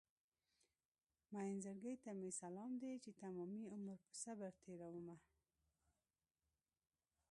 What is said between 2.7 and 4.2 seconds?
دی چې تمامي عمر په